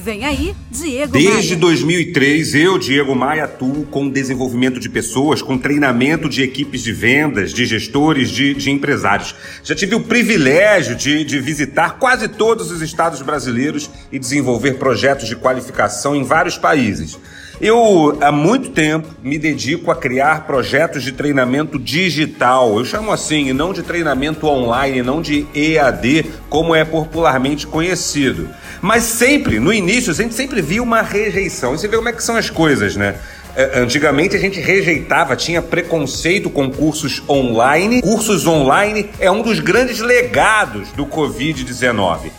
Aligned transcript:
Vem 0.00 0.24
aí, 0.24 0.54
Diego 0.70 1.12
Desde 1.12 1.56
Maia. 1.56 1.60
2003, 1.60 2.54
eu, 2.54 2.78
Diego 2.78 3.16
Maia, 3.16 3.44
atuo 3.44 3.84
com 3.86 4.08
desenvolvimento 4.08 4.78
de 4.78 4.88
pessoas, 4.88 5.42
com 5.42 5.58
treinamento 5.58 6.28
de 6.28 6.40
equipes 6.40 6.84
de 6.84 6.92
vendas, 6.92 7.52
de 7.52 7.66
gestores, 7.66 8.30
de, 8.30 8.54
de 8.54 8.70
empresários. 8.70 9.34
Já 9.64 9.74
tive 9.74 9.96
o 9.96 10.00
privilégio 10.00 10.94
de, 10.94 11.24
de 11.24 11.40
visitar 11.40 11.98
quase 11.98 12.28
todos 12.28 12.70
os 12.70 12.80
estados 12.80 13.22
brasileiros 13.22 13.90
e 14.12 14.20
desenvolver 14.20 14.74
projetos 14.74 15.26
de 15.26 15.34
qualificação 15.34 16.14
em 16.14 16.22
vários 16.22 16.56
países. 16.56 17.18
Eu, 17.60 18.16
há 18.20 18.30
muito 18.30 18.70
tempo, 18.70 19.08
me 19.20 19.36
dedico 19.36 19.90
a 19.90 19.96
criar 19.96 20.46
projetos 20.46 21.02
de 21.02 21.10
treinamento 21.10 21.76
digital. 21.78 22.78
Eu 22.78 22.84
chamo 22.84 23.10
assim, 23.10 23.48
e 23.48 23.52
não 23.52 23.72
de 23.72 23.82
treinamento 23.82 24.46
online, 24.46 25.02
não 25.02 25.20
de 25.20 25.44
EAD, 25.52 26.26
como 26.48 26.74
é 26.74 26.84
popularmente 26.84 27.66
conhecido. 27.66 28.48
Mas 28.80 29.02
sempre, 29.02 29.58
no 29.58 29.72
início, 29.72 30.12
a 30.12 30.14
gente 30.14 30.34
sempre 30.34 30.62
via 30.62 30.82
uma 30.82 31.02
rejeição. 31.02 31.74
E 31.74 31.78
você 31.78 31.88
vê 31.88 31.96
como 31.96 32.08
é 32.08 32.12
que 32.12 32.22
são 32.22 32.36
as 32.36 32.48
coisas, 32.48 32.94
né? 32.94 33.16
É, 33.56 33.80
Antigamente 33.80 34.36
a 34.36 34.38
gente 34.38 34.60
rejeitava, 34.60 35.34
tinha 35.34 35.60
preconceito 35.60 36.48
com 36.48 36.70
cursos 36.70 37.20
online. 37.28 38.00
Cursos 38.00 38.46
online 38.46 39.10
é 39.18 39.28
um 39.30 39.42
dos 39.42 39.58
grandes 39.58 39.98
legados 39.98 40.92
do 40.92 41.04
Covid-19. 41.04 42.30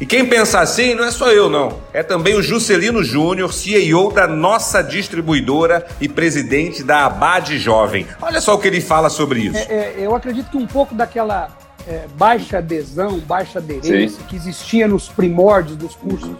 E 0.00 0.04
quem 0.06 0.26
pensa 0.28 0.60
assim 0.60 0.94
não 0.94 1.04
é 1.04 1.10
só 1.10 1.30
eu, 1.30 1.48
não. 1.48 1.80
É 1.92 2.02
também 2.02 2.34
o 2.34 2.42
Juscelino 2.42 3.02
Júnior, 3.04 3.52
CEO 3.54 4.12
da 4.12 4.26
nossa 4.26 4.82
distribuidora 4.82 5.86
e 6.00 6.08
presidente 6.08 6.82
da 6.82 7.06
Abade 7.06 7.58
Jovem. 7.58 8.06
Olha 8.20 8.40
só 8.40 8.54
o 8.54 8.58
que 8.58 8.66
ele 8.66 8.80
fala 8.80 9.08
sobre 9.08 9.40
isso. 9.40 9.56
É, 9.56 9.62
é, 9.72 9.94
eu 9.98 10.14
acredito 10.14 10.50
que 10.50 10.56
um 10.56 10.66
pouco 10.66 10.94
daquela 10.94 11.56
é, 11.86 12.06
baixa 12.16 12.58
adesão, 12.58 13.18
baixa 13.20 13.60
aderência 13.60 14.18
Sim. 14.20 14.26
que 14.28 14.34
existia 14.36 14.88
nos 14.88 15.08
primórdios 15.08 15.76
dos 15.76 15.94
cursos 15.94 16.36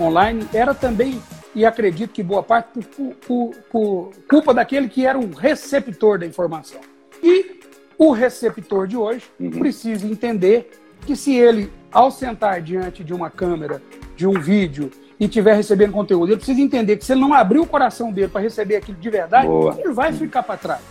online 0.00 0.46
era 0.54 0.72
também, 0.74 1.20
e 1.54 1.64
acredito 1.64 2.12
que 2.12 2.22
boa 2.22 2.42
parte, 2.42 2.68
por, 2.74 2.84
por- 2.84 3.14
por- 3.26 3.54
por 3.72 4.10
culpa 4.28 4.54
daquele 4.54 4.88
que 4.88 5.04
era 5.04 5.18
um 5.18 5.32
receptor 5.34 6.18
da 6.18 6.26
informação. 6.26 6.80
E 7.22 7.60
o 7.98 8.12
receptor 8.12 8.86
de 8.86 8.96
hoje 8.96 9.24
precisa 9.58 10.06
entender 10.06 10.70
que 11.06 11.16
se 11.16 11.34
ele, 11.34 11.72
ao 11.96 12.10
sentar 12.10 12.60
diante 12.60 13.02
de 13.02 13.14
uma 13.14 13.30
câmera, 13.30 13.80
de 14.14 14.26
um 14.26 14.38
vídeo, 14.38 14.90
e 15.18 15.24
estiver 15.24 15.54
recebendo 15.54 15.92
conteúdo, 15.92 16.28
ele 16.28 16.36
precisa 16.36 16.60
entender 16.60 16.98
que 16.98 17.04
se 17.06 17.12
ele 17.12 17.22
não 17.22 17.32
abrir 17.32 17.58
o 17.58 17.64
coração 17.64 18.12
dele 18.12 18.28
para 18.28 18.42
receber 18.42 18.76
aquilo 18.76 18.98
de 18.98 19.08
verdade, 19.08 19.46
Boa. 19.46 19.74
ele 19.78 19.94
vai 19.94 20.12
ficar 20.12 20.42
para 20.42 20.58
trás. 20.58 20.82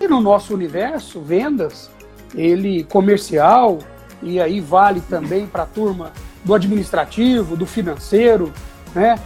E 0.00 0.08
no 0.08 0.22
nosso 0.22 0.54
universo, 0.54 1.20
vendas, 1.20 1.90
ele 2.34 2.82
comercial, 2.84 3.78
e 4.22 4.40
aí 4.40 4.58
vale 4.58 5.02
também 5.02 5.46
para 5.46 5.64
a 5.64 5.66
turma 5.66 6.12
do 6.42 6.54
administrativo, 6.54 7.58
do 7.58 7.66
financeiro, 7.66 8.50
né? 8.94 9.16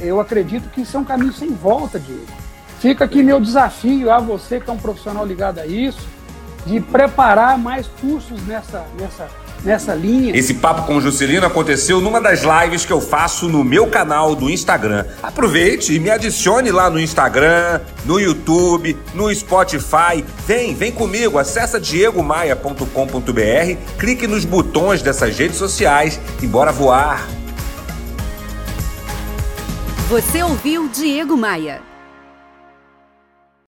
Eu 0.00 0.20
acredito 0.20 0.70
que 0.70 0.82
isso 0.82 0.96
é 0.96 1.00
um 1.00 1.04
caminho 1.04 1.32
sem 1.32 1.50
volta, 1.50 1.98
Diego. 1.98 2.26
Fica 2.78 3.04
aqui 3.04 3.24
meu 3.24 3.40
desafio 3.40 4.08
a 4.08 4.20
você 4.20 4.60
que 4.60 4.70
é 4.70 4.72
um 4.72 4.78
profissional 4.78 5.26
ligado 5.26 5.58
a 5.58 5.66
isso, 5.66 6.06
de 6.64 6.80
preparar 6.80 7.58
mais 7.58 7.88
cursos 8.00 8.40
nessa, 8.46 8.86
nessa, 9.00 9.28
nessa 9.66 9.94
linha. 9.94 10.34
Esse 10.34 10.54
papo 10.54 10.86
com 10.86 10.96
o 10.96 11.00
Juscelino 11.00 11.44
aconteceu 11.44 12.00
numa 12.00 12.20
das 12.20 12.42
lives 12.42 12.86
que 12.86 12.92
eu 12.92 13.00
faço 13.00 13.48
no 13.48 13.62
meu 13.62 13.88
canal 13.88 14.34
do 14.34 14.48
Instagram. 14.48 15.04
Aproveite 15.22 15.94
e 15.94 15.98
me 15.98 16.08
adicione 16.08 16.70
lá 16.70 16.88
no 16.88 16.98
Instagram, 16.98 17.80
no 18.04 18.18
YouTube, 18.18 18.96
no 19.12 19.34
Spotify. 19.34 20.24
Vem, 20.46 20.74
vem 20.74 20.92
comigo, 20.92 21.38
acessa 21.38 21.80
diegomaia.com.br, 21.80 22.86
clique 23.98 24.26
nos 24.26 24.44
botões 24.44 25.02
dessas 25.02 25.36
redes 25.36 25.56
sociais 25.56 26.18
e 26.40 26.46
bora 26.46 26.72
voar. 26.72 27.26
Você 30.08 30.42
ouviu 30.42 30.88
Diego 30.88 31.36
Maia. 31.36 31.82